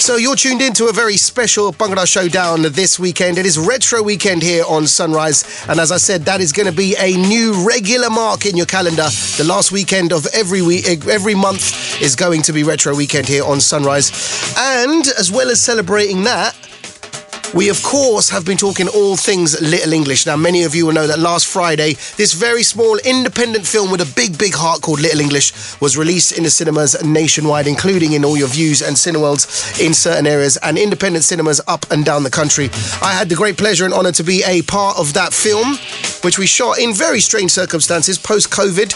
[0.00, 3.36] So you're tuned in to a very special Bhangra Showdown this weekend.
[3.36, 6.74] It is retro weekend here on Sunrise, and as I said, that is going to
[6.74, 9.08] be a new regular mark in your calendar.
[9.36, 13.44] The last weekend of every week, every month is going to be retro weekend here
[13.44, 14.10] on Sunrise,
[14.56, 16.56] and as well as celebrating that.
[17.52, 20.24] We, of course, have been talking all things Little English.
[20.24, 24.00] Now, many of you will know that last Friday, this very small independent film with
[24.00, 28.24] a big, big heart called Little English was released in the cinemas nationwide, including in
[28.24, 32.30] all your Vues and Cineworlds in certain areas and independent cinemas up and down the
[32.30, 32.70] country.
[33.02, 35.76] I had the great pleasure and honour to be a part of that film,
[36.22, 38.90] which we shot in very strange circumstances post COVID,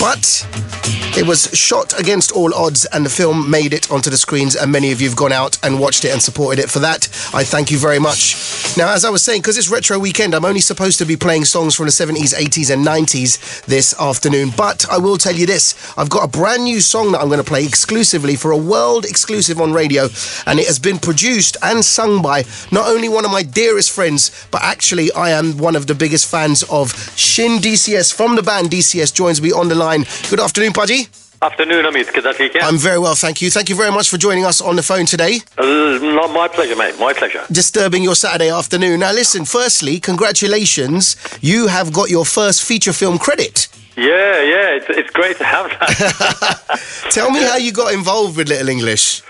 [0.00, 0.46] but
[1.16, 4.70] it was shot against all odds, and the film made it onto the screens, and
[4.70, 6.70] many of you have gone out and watched it and supported it.
[6.70, 8.36] For that, I thank you very much.
[8.76, 11.46] Now, as I was saying, because it's retro weekend, I'm only supposed to be playing
[11.46, 14.52] songs from the 70s, 80s, and 90s this afternoon.
[14.56, 17.42] But I will tell you this I've got a brand new song that I'm going
[17.42, 20.08] to play exclusively for a world exclusive on radio,
[20.46, 24.30] and it has been produced and sung by not only one of my dearest friends,
[24.52, 28.70] but actually, I am one of the biggest fans of Shin DCS from the band
[28.70, 30.04] DCS joins me on the line.
[30.28, 31.08] Good afternoon, Pudgy.
[31.42, 32.12] Afternoon, Ameet.
[32.12, 32.62] Good afternoon.
[32.62, 33.50] I'm very well, thank you.
[33.50, 35.38] Thank you very much for joining us on the phone today.
[35.56, 36.98] Uh, not my pleasure, mate.
[37.00, 37.42] My pleasure.
[37.50, 39.00] Disturbing your Saturday afternoon.
[39.00, 39.46] Now, listen.
[39.46, 41.16] Firstly, congratulations.
[41.40, 43.68] You have got your first feature film credit.
[43.96, 44.76] Yeah, yeah.
[44.76, 47.06] It's, it's great to have that.
[47.10, 49.22] Tell me how you got involved with Little English.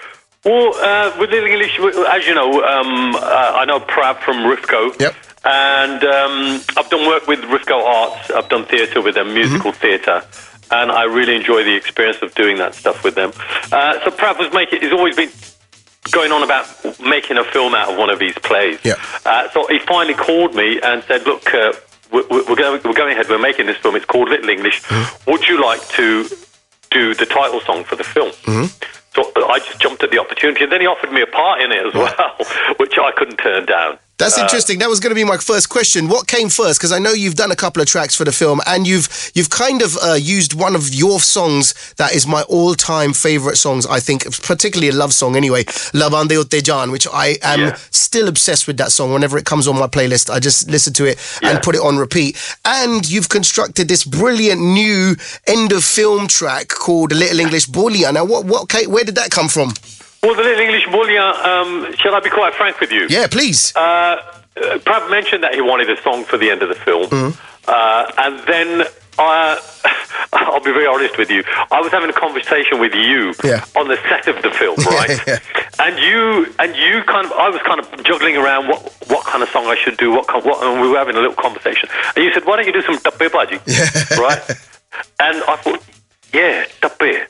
[0.44, 4.98] Well, uh, with Little English, as you know, um, uh, I know Prav from Rifco.
[4.98, 5.14] Yep.
[5.44, 8.30] And um, I've done work with Rifco Arts.
[8.30, 9.80] I've done theatre with them, musical Mm-hmm.
[9.80, 10.22] theatre.
[10.72, 13.32] And I really enjoy the experience of doing that stuff with them.
[13.72, 15.30] Uh, so Prav was making, he's always been
[16.12, 16.64] going on about
[17.00, 18.78] making a film out of one of his plays.
[18.84, 18.94] Yeah.
[19.26, 21.72] Uh, so he finally called me and said, "Look, uh,
[22.12, 23.28] we're, we're, going, we're going ahead.
[23.28, 23.96] We're making this film.
[23.96, 24.80] It's called Little English.
[25.26, 26.28] Would you like to
[26.92, 28.30] do the title song for the film?"
[29.12, 31.72] So I just jumped at the opportunity, and then he offered me a part in
[31.72, 32.36] it as well,
[32.78, 33.98] which I couldn't turn down.
[34.20, 34.78] That's interesting.
[34.80, 36.08] That was going to be my first question.
[36.08, 36.78] What came first?
[36.78, 39.50] Because I know you've done a couple of tracks for the film, and you've you've
[39.50, 43.86] kind of uh, used one of your songs that is my all-time favorite songs.
[43.86, 45.36] I think, particularly a love song.
[45.36, 45.64] Anyway,
[45.94, 47.76] "La Bande Utte Jaan," which I am Yeah.
[47.90, 48.76] still obsessed with.
[48.80, 49.12] That song.
[49.12, 51.98] Whenever it comes on my playlist, I just listen to it and put it on
[51.98, 52.36] repeat.
[52.64, 55.16] And you've constructed this brilliant new
[55.46, 59.48] end of film track called "Little English Boliyan." Now, what what where did that come
[59.48, 59.74] from?
[60.22, 63.06] Well, the Little English Boliyan, um, shall I be quite frank with you?
[63.08, 63.74] Yeah, please.
[63.74, 64.16] Uh, uh,
[64.78, 67.40] Prav mentioned that he wanted a song for the end of the film, Mm-hmm.
[67.66, 68.84] uh, and then
[69.18, 69.58] I,
[70.34, 71.42] I'll be very honest with you.
[71.70, 73.64] I was having a conversation with you Yeah.
[73.76, 75.18] on the set of the film, right?
[75.26, 75.38] yeah.
[75.78, 79.42] And you and you kind of, I was kind of juggling around what what kind
[79.42, 81.88] of song I should do, what, kind- what and we were having a little conversation.
[82.14, 83.58] And you said, "Why don't you do some tappe baji?"
[84.20, 84.42] Right?
[85.20, 85.82] And I thought.
[86.32, 86.64] Yeah.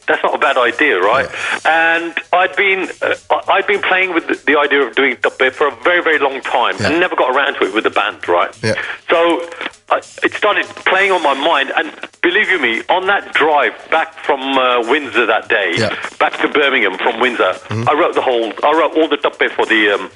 [0.06, 1.28] That's not a bad idea, right?
[1.64, 3.14] And I'd been uh,
[3.48, 6.40] I'd been playing with the, the idea of doing tappe for a very very long
[6.40, 6.88] time Yeah.
[6.90, 8.50] and never got around to it with the band, right?
[8.62, 8.74] Yeah.
[9.08, 9.48] So
[9.90, 11.92] I, it started playing on my mind, and
[12.22, 15.90] believe you me, on that drive back from uh, Windsor that day, Yeah.
[15.90, 16.16] Mm-hmm.
[16.18, 19.66] back to Birmingham from Windsor, I wrote the whole, I wrote all the tappe for
[19.66, 20.10] the um,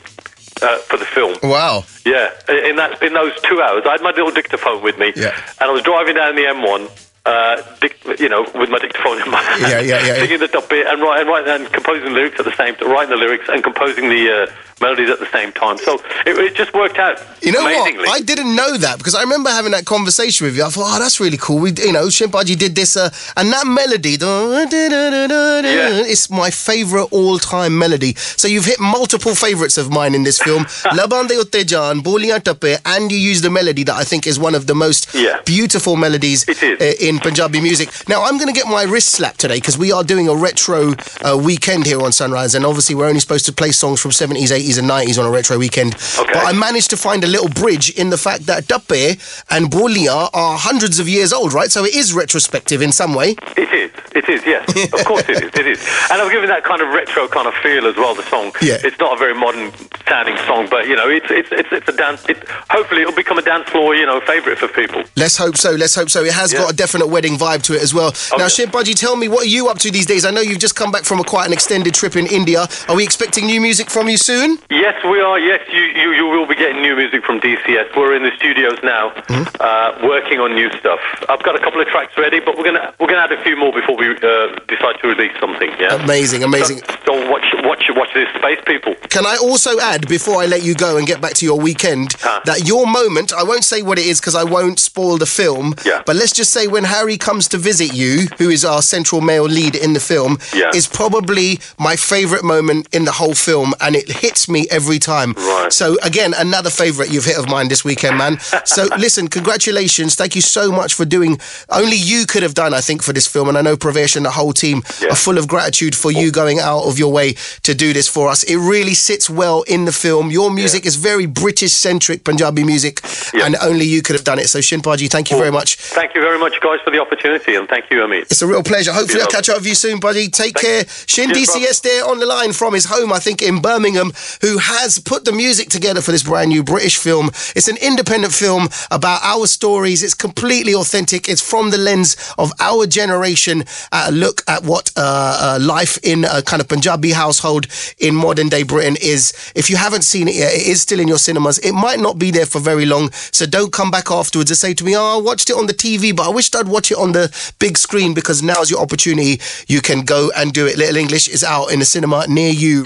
[0.63, 1.37] uh, for the film.
[1.43, 1.85] Wow.
[2.05, 5.35] Yeah, in that in those two hours, I had my little dictaphone with me, Yeah.
[5.61, 6.91] and I was driving down the M1.
[7.27, 10.49] Uh, dic- you know, with my dictaphone in my hand, Yeah, yeah, yeah, singing the
[10.49, 13.47] top bit and writing, writing and composing lyrics at the same time, writing the lyrics
[13.49, 15.79] and composing the uh, melodies at the same time.
[15.79, 15.95] So
[16.27, 18.07] it, it just worked out You know amazingly.
[18.07, 18.21] what?
[18.21, 20.65] I didn't know that because I remember having that conversation with you.
[20.65, 21.59] I thought, oh, that's really cool.
[21.59, 26.03] We, you know, Shinpaji did this, uh, and that melody, Yeah.
[26.07, 28.15] it's my favorite all-time melody.
[28.17, 30.65] So you've hit multiple favorites of mine in this film,
[30.99, 34.55] Labande Utte Jaan, Boliyan Tappe, and you used a melody that I think is one
[34.55, 35.41] of the most Yeah.
[35.45, 37.89] beautiful melodies uh, in Punjabi music.
[38.09, 40.95] Now I'm going to get my wrist slapped today because we are doing a retro
[41.25, 44.51] uh, weekend here on Sunrise, and obviously we're only supposed to play songs from 70s,
[44.51, 45.95] 80s, and 90s on a retro weekend.
[45.95, 46.33] Okay.
[46.33, 49.19] But I managed to find a little bridge in the fact that Tappe
[49.51, 51.71] and Bolia are hundreds of years old, right?
[51.71, 53.37] So it is retrospective in some way.
[53.57, 53.91] It is.
[54.15, 54.45] It is.
[54.47, 54.65] Yes.
[54.93, 55.51] of course it is.
[55.55, 55.81] It is.
[56.11, 58.15] And I've given that kind of retro kind of feel as well.
[58.15, 58.53] The song.
[58.63, 58.79] Yeah.
[58.85, 59.73] It's not a very modern
[60.09, 62.25] sounding song, but you know, it's it's it's, it's a dance.
[62.29, 62.39] It,
[62.71, 65.03] hopefully, it'll become a dance floor, you know, favourite for people.
[65.17, 65.73] Let's hope so.
[65.73, 66.23] Let's hope so.
[66.25, 66.61] It has Yeah.
[66.61, 68.13] got a definite wedding vibe to it as well.
[68.39, 68.65] Now, Okay.
[68.65, 70.25] Shinpaji, tell me, what are you up to these days?
[70.25, 72.67] I know you've just come back from a quite an extended trip in India.
[72.89, 74.59] Are we expecting new music from you soon?
[74.71, 75.39] Yes, we are.
[75.39, 77.97] Yes, you, you, you will be getting new music from DCS.
[77.97, 79.43] We're in the studios now, Hmm?
[79.61, 81.01] uh, working on new stuff.
[81.29, 83.57] I've got a couple of tracks ready, but we're gonna we're gonna add a few
[83.57, 85.71] more before we uh, decide to release something.
[85.79, 86.03] Yeah.
[86.03, 86.79] Amazing, amazing.
[86.79, 88.95] So, so watch watch watch this space, people.
[89.09, 92.15] Can I also add, before I let you go and get back to your weekend,
[92.21, 92.41] Huh.
[92.45, 95.75] that your moment, I won't say what it is because I won't spoil the film,
[95.85, 96.03] Yeah.
[96.05, 99.45] but let's just say when Harry comes to visit you, who is our central male
[99.45, 100.71] lead in the film, Yeah.
[100.75, 105.35] is probably my favourite moment in the whole film and it hits me every time.
[105.37, 105.73] Right.
[105.73, 108.39] So, again, another favourite you've hit of mine this weekend, man.
[108.65, 110.15] so, listen, congratulations.
[110.17, 111.39] Thank you so much for doing,
[111.71, 113.49] only you could have done, I think, for this film.
[113.49, 115.11] And I know Pravesh and the whole team Yeah.
[115.13, 118.29] are full of gratitude for you going out of your way to do this for
[118.29, 118.43] us.
[118.43, 120.31] It really sits well in the film.
[120.31, 123.01] Your music is very British centric Punjabi music,
[123.33, 123.47] Yeah.
[123.47, 124.49] and only you could have done it.
[124.51, 125.77] So, Shinpaji, thank you very much.
[125.77, 128.27] Thank you very much, guys, for the opportunity, and thank you, Ameet.
[128.31, 128.93] It's a real pleasure.
[128.93, 130.29] Hopefully, I'll catch up with you soon, buddy.
[130.29, 130.87] Take Thank- care.
[131.07, 131.31] Shin.
[131.35, 135.25] DCS there on the line from his home, I think, in Birmingham, who has put
[135.25, 137.31] the music together for this brand new British film.
[137.57, 140.03] It's an independent film about our stories.
[140.03, 141.29] It's completely authentic.
[141.29, 143.65] It's from the lens of our generation.
[143.93, 147.67] Uh, look at what uh, uh, life in a kind of Punjabi household
[147.99, 149.33] in modern day Britain is.
[149.55, 151.59] If you haven't seen it yet, it is still in your cinemas.
[151.59, 154.75] It might not be there for very long, so don't come back afterwards and say
[154.75, 156.99] to me, "Oh, I watched it on the TV, but I wished I'd watch it
[156.99, 159.41] on the big screen." Because now's your opportunity.
[159.69, 160.77] You can go and do it.
[160.77, 162.85] Little English is out in a cinema near you.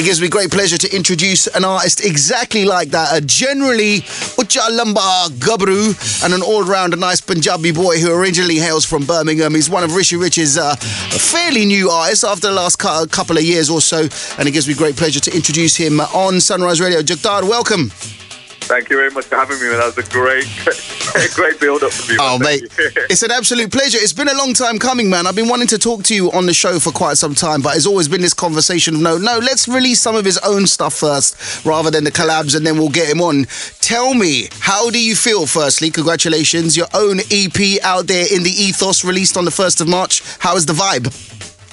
[0.00, 3.14] It gives me great pleasure to introduce an artist exactly like that.
[3.14, 4.00] A generally
[4.40, 9.54] Ucha Lamba Gabru and an all-round nice Punjabi boy who originally hails from Birmingham.
[9.54, 13.44] He's one of Rishi Rich's uh, a fairly new artist after the last couple of
[13.44, 14.08] years or so.
[14.38, 17.02] And it gives me great pleasure to introduce him on Sunrise Radio.
[17.02, 17.90] Jagtar, welcome.
[18.70, 19.78] Thank you very much for having me, man.
[19.80, 20.46] That was a great,
[21.34, 22.18] great build up for me.
[22.20, 22.62] Oh, mate.
[23.10, 23.98] It's an absolute pleasure.
[24.00, 25.26] It's been a long time coming, man.
[25.26, 27.74] I've been wanting to talk to you on the show for quite some time, but
[27.74, 30.94] it's always been this conversation of no, no, let's release some of his own stuff
[30.94, 33.46] first rather than the collabs and then we'll get him on.
[33.80, 35.90] Tell me, how do you feel, firstly?
[35.90, 36.76] Congratulations.
[36.76, 40.22] Your own EP out there in the ethos released on the 1st of March.
[40.38, 41.10] How is the vibe?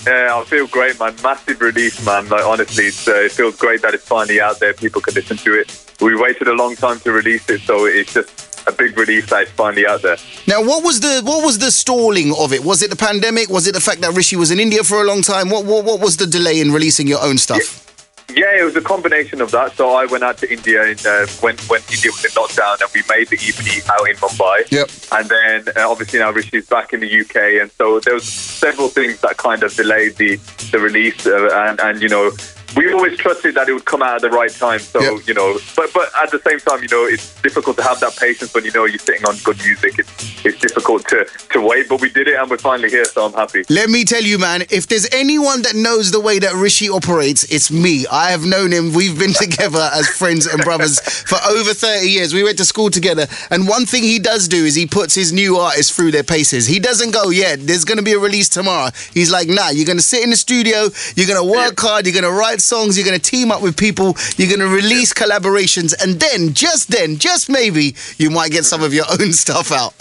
[0.08, 1.14] Yeah, I feel great, man.
[1.22, 2.28] Massive release, man.
[2.28, 4.74] Like honestly, it's, uh, it feels great that it's finally out there.
[4.74, 5.87] People can listen to it.
[6.00, 9.44] We waited a long time to release it, so it's just a big release that
[9.44, 10.18] it's finally out there.
[10.48, 12.64] Now, what was the what was the stalling of it?
[12.64, 13.50] Was it the pandemic?
[13.50, 15.50] Was it the fact that Rishi was in India for a long time?
[15.50, 17.86] What what, what was the delay in releasing your own stuff?
[18.30, 19.78] Yeah, it was a combination of that.
[19.78, 22.92] So I went out to India in, uh, when when India was in lockdown, and
[22.94, 24.70] we made the EP out in Mumbai.
[24.70, 24.90] Yep.
[25.14, 28.90] And then uh, obviously now Rishi's back in the UK, and so there was several
[28.90, 30.36] things that kind of delayed the
[30.72, 32.32] the release, uh, and and you know.
[32.76, 35.28] We always trusted that it would come out at the right time, so Yep.
[35.28, 35.58] you know.
[35.76, 38.66] But but at the same time, you know, it's difficult to have that patience when
[38.66, 39.98] you know you're sitting on good music.
[40.00, 43.26] It's it's difficult to to wait, but we did it, and we're finally here, so
[43.26, 43.64] I'm happy.
[43.70, 47.44] Let me tell you, man, if there's anyone that knows the way that Rishi operates,
[47.46, 48.06] it's me.
[48.12, 48.94] I have known him.
[48.94, 52.34] We've been together as friends and brothers for over 30 years.
[52.34, 53.28] We went to school together.
[53.50, 56.68] And one thing he does do is he puts his new artists through their paces.
[56.68, 58.92] He doesn't go, yeah, there's going to be a release tomorrow.
[59.14, 62.06] He's like, nah, you're going to sit in the studio, you're going to work hard,
[62.06, 64.74] you're going to write songs, you're going to team up with people, you're going to
[64.74, 65.94] release collaborations.
[66.02, 69.94] And then, just then, just maybe, you might get some of your own stuff out.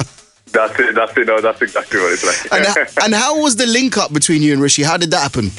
[0.53, 0.95] That's it.
[0.95, 1.27] That's it.
[1.27, 2.53] No, that's exactly what it's like.
[2.53, 4.83] And, and how was the link up between you and Rishi?
[4.83, 5.51] How did that happen?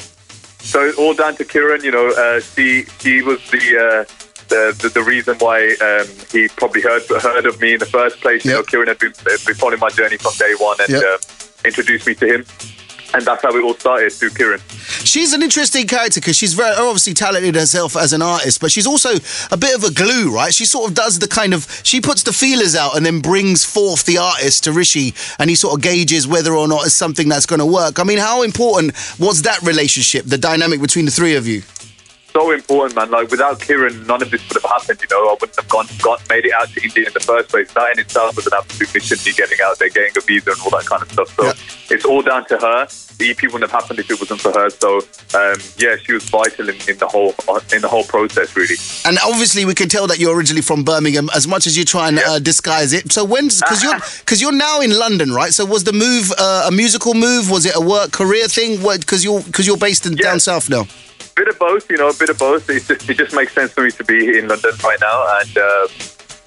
[0.60, 4.04] So all down to Kieran, you know, uh, she she was the, uh,
[4.48, 8.20] the the the reason why um, he probably heard heard of me in the first
[8.20, 8.44] place.
[8.44, 11.02] You know, Kieran had been, been following my journey from day one and Yep.
[11.04, 11.18] uh,
[11.64, 12.44] introduced me to him,
[13.14, 14.60] and that's how it all started through Kieran.
[15.04, 18.86] She's an interesting character because she's very obviously talented herself as an artist, but she's
[18.86, 19.10] also
[19.50, 20.52] a bit of a glue, right?
[20.52, 23.64] She sort of does the kind of she puts the feelers out and then brings
[23.64, 27.28] forth the artist to Rishi, and he sort of gauges whether or not it's something
[27.28, 27.98] that's going to work.
[27.98, 31.62] I mean, how important was that relationship, the dynamic between the three of you?
[32.32, 33.10] So important, man.
[33.10, 35.00] Like without Kieran, none of this would have happened.
[35.00, 37.48] You know, I wouldn't have gone, got made it out to India in the first
[37.48, 37.72] place.
[37.72, 39.18] That in itself was an absolute mission.
[39.24, 41.34] Me getting out there, getting a visa, and all that kind of stuff.
[41.36, 41.52] So Yeah.
[41.90, 42.88] it's all down to her.
[43.18, 44.70] The EP wouldn't have happened if it wasn't for her.
[44.70, 44.98] So
[45.34, 47.34] um, yeah, she was vital in, in the whole
[47.74, 48.76] in the whole process, really.
[49.04, 52.08] And obviously, we can tell that you're originally from Birmingham, as much as you try
[52.08, 53.10] and uh, disguise it.
[53.10, 55.52] So when, because you're because you're now in London, right?
[55.52, 57.50] So was the move uh, a musical move?
[57.50, 58.76] Was it a work career thing?
[58.80, 60.22] Because you're because you're based in Yeah.
[60.30, 60.86] down south now.
[61.38, 62.68] Bit of both, you know, a bit of both.
[62.68, 65.56] It just, it just makes sense for me to be in London right now, and
[65.56, 65.88] uh,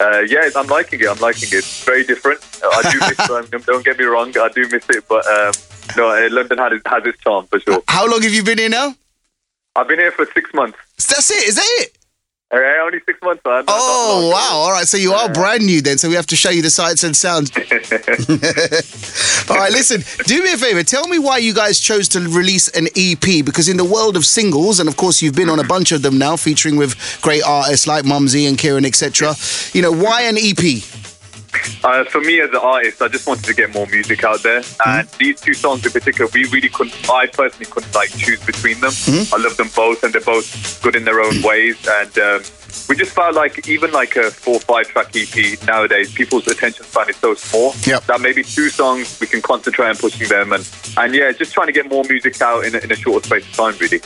[0.01, 1.07] uh, yeah, I'm liking it.
[1.07, 1.63] I'm liking it.
[1.63, 2.41] It's very different.
[2.63, 3.29] I do miss.
[3.29, 5.53] um, don't get me wrong, I do miss it, but um,
[5.95, 7.81] no, uh, London has its, has its charm for sure.
[7.87, 8.95] How long have you been here now?
[9.75, 10.77] I've been here for six months.
[10.97, 11.47] That's it.
[11.47, 11.97] Is that it?
[12.53, 14.57] Uh, only six months, not Oh wow!
[14.57, 15.97] All right, so you are brand new then.
[15.97, 17.49] So we have to show you the sights and sounds.
[19.49, 20.03] All right, listen.
[20.25, 20.83] Do me a favor.
[20.83, 24.25] Tell me why you guys chose to release an EP because in the world of
[24.25, 27.43] singles, and of course you've been on a bunch of them now, featuring with great
[27.43, 29.33] artists like Mumzy and Kieran, etc.
[29.71, 31.00] You know why an EP?
[31.83, 34.61] Uh, for me as an artist, I just wanted to get more music out there,
[34.85, 37.09] and these two songs in particular, we really couldn't.
[37.09, 38.93] I personally couldn't like choose between them.
[39.33, 41.77] I love them both, and they're both good in their own ways.
[41.87, 42.41] And um,
[42.87, 47.09] we just felt like even like a four five track EP nowadays, people's attention span
[47.09, 48.05] is so small Yep.
[48.05, 51.67] that maybe two songs we can concentrate on pushing them, and and yeah, just trying
[51.67, 54.01] to get more music out in a, in a shorter space of time, really.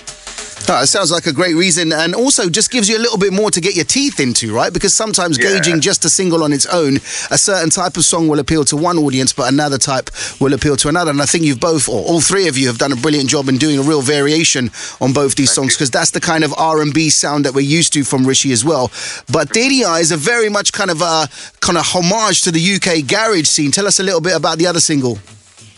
[0.68, 3.32] Oh, it sounds like a great reason, and also just gives you a little bit
[3.32, 4.74] more to get your teeth into, right?
[4.74, 5.54] Because sometimes Yeah.
[5.54, 8.76] gauging just a single on its own, a certain type of song will appeal to
[8.76, 10.10] one audience, but another type
[10.40, 11.12] will appeal to another.
[11.12, 13.48] And I think you've both, or all three of you, have done a brilliant job
[13.48, 16.82] in doing a real variation on both these songs, because that's the kind of R
[16.82, 18.92] and B sound that we're used to from Rishi as well.
[19.32, 23.02] But DDI is a very much kind of a kind of homage to the UK
[23.06, 23.72] garage scene.
[23.72, 25.20] Tell us a little bit about the other single.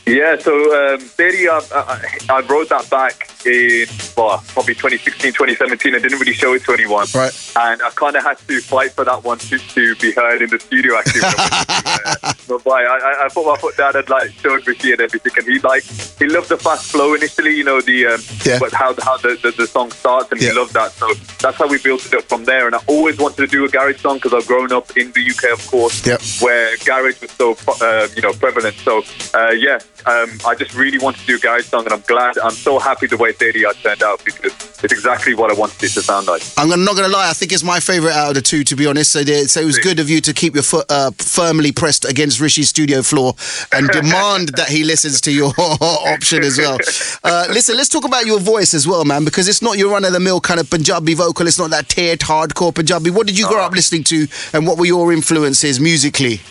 [0.05, 0.53] Yeah, so
[0.93, 3.87] um, Daddy, I, I, I wrote that back in
[4.17, 5.95] well, probably 2016, 2017.
[5.95, 7.07] I didn't really show it to anyone.
[7.15, 7.31] Right.
[7.55, 10.49] And I kind of had to fight for that one to, to be heard in
[10.49, 11.21] the studio, actually.
[11.21, 12.85] when I went to, Mumbai.
[12.87, 15.31] I, I, I put my foot down and like showed Ricky and everything.
[15.37, 18.59] And he like, he loved the fast flow initially, you know, the, um, Yeah.
[18.59, 20.51] but how, how the, the, the song starts and Yeah.
[20.51, 20.91] he loved that.
[20.91, 22.67] So that's how we built it up from there.
[22.67, 25.21] And I always wanted to do a garage song because I've grown up in the
[25.29, 26.21] UK, of course, Yep.
[26.41, 28.75] where garage was so uh, you know prevalent.
[28.77, 32.01] So uh, yeah, um, I just really wanted to do a garage song, and I'm
[32.07, 32.37] glad.
[32.39, 34.53] I'm so happy the way 30 Yard turned out because
[34.83, 36.43] it's exactly what I wanted it to sound like.
[36.57, 37.29] I'm not going to lie.
[37.29, 39.11] I think it's my favourite out of the two, to be honest.
[39.11, 42.69] So, it was good of you to keep your foot uh, firmly pressed against Rishi's
[42.69, 43.33] studio floor
[43.71, 46.77] and demand that he listens to your option as well.
[47.23, 50.05] Uh, listen, let's talk about your voice as well, man, because it's not your run
[50.05, 51.47] of the mill kind of Punjabi vocal.
[51.47, 53.09] It's not that tiered hardcore Punjabi.
[53.09, 56.41] What did you grow up listening to, and what were your influences musically?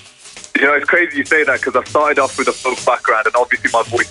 [0.56, 3.26] You know, it's crazy you say that because I started off with a folk background,
[3.26, 4.10] and obviously my voice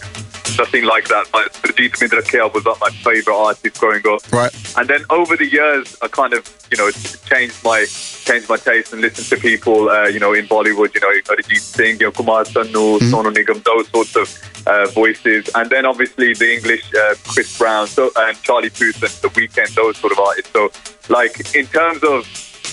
[0.58, 1.28] nothing like that.
[1.32, 4.32] But Surjit Bindrakhia was not my favourite artist growing up.
[4.32, 4.54] Right.
[4.78, 8.92] And then over the years, I kind of, you know, changed my changed my taste
[8.94, 12.12] and listened to people, uh, you know, in Bollywood, you know, Arijit Singh, you know,
[12.12, 15.50] Kumar Sanu, Sonu Nigam, those sorts of uh, voices.
[15.56, 19.76] And then obviously the English, uh, Chris Brown, so and Charlie Puth and The Weeknd,
[19.76, 20.52] those sort of artists.
[20.52, 20.72] So,
[21.10, 22.26] like, in terms of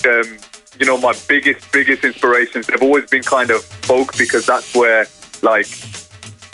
[0.05, 0.37] um,
[0.79, 5.05] you know, my biggest, biggest inspirations, they've always been kind of folk because that's where,
[5.41, 5.67] like,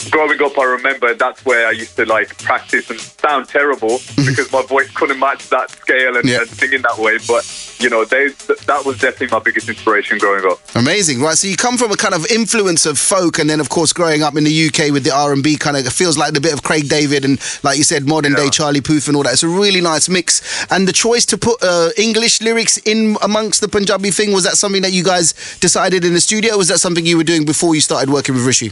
[0.10, 4.52] growing up, I remember that's where I used to, like, practice and sound terrible because
[4.52, 6.42] my voice couldn't match that scale and, Yeah.
[6.42, 7.18] and singing that way.
[7.28, 7.44] But,
[7.80, 10.60] you know, they, that was definitely my biggest inspiration growing up.
[10.76, 11.38] Amazing, right?
[11.38, 14.24] So you come from a kind of influence of folk, and then of course growing
[14.24, 16.54] up in the UK with the R and B, kind of feels like the bit
[16.54, 19.34] of Craig David and, like you said, modern day Charlie Puth and all that.
[19.34, 20.42] It's a really nice mix.
[20.72, 24.58] And the choice to put uh, English lyrics in amongst the Punjabi thing was that
[24.58, 26.56] something that you guys decided in the studio?
[26.56, 28.72] Or was that something you were doing before you started working with Rishi?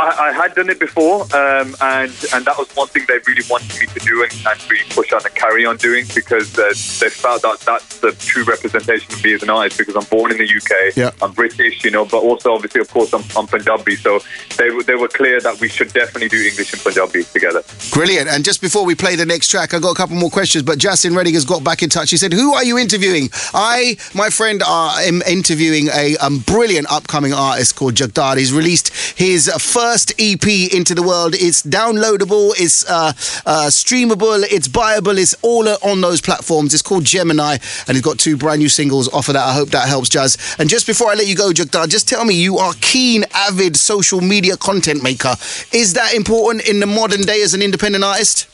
[0.00, 3.42] I, I had done it before, um, and and that was one thing they really
[3.50, 6.68] wanted me to do and, and really push on and carry on doing because uh,
[7.00, 10.30] they felt that that's the true representation of me as an artist because I'm born
[10.32, 11.10] in the UK, Yeah.
[11.22, 13.96] I'm British, you know, but also obviously, of course, I'm, I'm Punjabi.
[13.96, 14.20] So
[14.56, 17.62] they were- they were clear that we should definitely do English and Punjabi together.
[17.92, 18.28] Brilliant.
[18.30, 20.62] And just before we play the next track, I got a couple more questions.
[20.64, 22.10] But Justin Redding has got back in touch.
[22.10, 26.90] He said, "Who are you interviewing?" I, my friend, uh, am interviewing a um, brilliant
[26.90, 28.36] upcoming artist called Jagtar.
[28.38, 28.88] He's released
[29.18, 31.34] his first EP into the world.
[31.34, 32.52] It's downloadable.
[32.58, 33.12] It's uh,
[33.46, 34.44] uh, streamable.
[34.50, 35.18] It's buyable.
[35.18, 36.72] It's all on those platforms.
[36.74, 39.46] It's called Gemini, and he's got two brand new singles off of that.
[39.46, 40.36] I hope that helps, Jazz.
[40.58, 43.76] And just before I let you go, Jagtar, just tell me you are keen, avid
[43.76, 45.34] social media content maker.
[45.72, 48.48] Is that important in the modern day as an independent artist?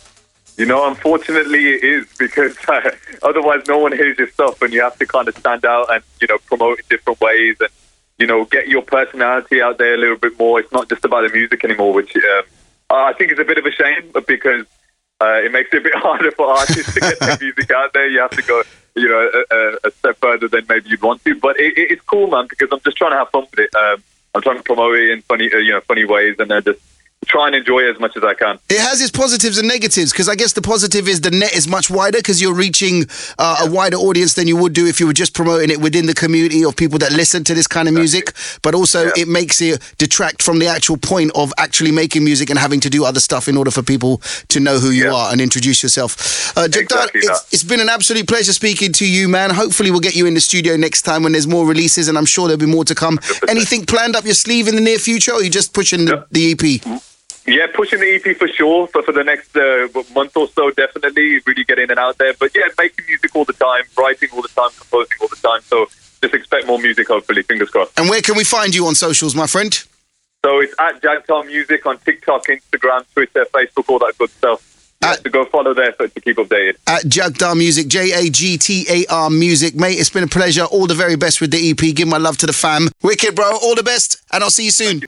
[0.57, 2.91] You know, unfortunately, it is because uh,
[3.23, 6.03] otherwise, no one hears your stuff, and you have to kind of stand out and
[6.21, 7.69] you know promote in different ways, and
[8.19, 10.61] you know get your personality out there a little bit more.
[10.61, 12.43] It's not just about the music anymore, which um,
[12.91, 14.67] I think is a bit of a shame, because
[15.21, 18.09] uh, it makes it a bit harder for artists to get their music out there.
[18.09, 18.63] You have to go,
[18.95, 21.35] you know, a, a, step further than maybe you'd want to.
[21.39, 23.75] But it, it, it's cool, man, because I'm just trying to have fun with it.
[23.75, 24.03] Um,
[24.35, 26.81] I'm trying to promote it in funny, uh, you know, funny ways, and uh, just
[27.27, 28.59] try and enjoy it as much as I can.
[28.69, 31.67] It has its positives and negatives because I guess the positive is the net is
[31.69, 33.07] much wider because you're reaching
[33.39, 36.07] uh, a wider audience than you would do if you were just promoting it within
[36.07, 38.33] the community of people that listen to this kind of music.
[38.63, 39.13] But also, Yeah.
[39.23, 42.91] it makes it detract from the actual point of actually making music and having to
[42.91, 45.13] do other stuff in order for people to know who you Yeah.
[45.15, 46.57] are and introduce yourself.
[46.57, 49.51] Uh, Jagtar, Exactly it's, it's been an absolute pleasure speaking to you, man.
[49.51, 52.27] Hopefully, we'll get you in the studio next time when there's more releases, and I'm
[52.27, 53.19] sure there'll be more to come.
[53.49, 56.25] Anything planned up your sleeve in the near future, or are you just pushing the,
[56.31, 57.01] the E EP?
[57.47, 58.89] Yeah, pushing the EP for sure.
[58.89, 62.35] For for the next uh, month or so, definitely really get in and out there.
[62.39, 65.61] But yeah, making music all the time, writing all the time, composing all the time.
[65.63, 65.87] So
[66.23, 67.07] just expect more music.
[67.09, 67.99] Hopefully, fingers crossed.
[67.99, 69.73] And where can we find you on socials, my friend?
[70.45, 74.63] So it's at Jagtar Music on TikTok, Instagram, Twitter, Facebook, all that good stuff.
[75.03, 76.77] At- so go follow there for, to keep updated.
[76.89, 79.77] at Jagtar Music, J A G T A R Music.
[79.77, 80.65] Mate, it's been a pleasure.
[80.65, 81.95] All the very best with the EP.
[81.95, 82.89] Give my love to the fam.
[83.03, 83.53] Wicked, bro.
[83.63, 85.03] All the best, and I'll see you soon.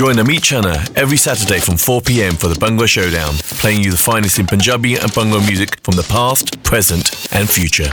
[0.00, 3.98] Join Ameet Chana every Saturday from 4 pm for the Bhangra Showdown, playing you the
[3.98, 7.92] finest in Punjabi and Bhangra music from the past, present, and future.